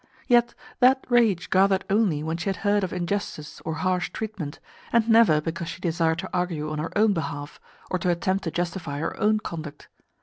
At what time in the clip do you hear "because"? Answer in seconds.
5.39-5.67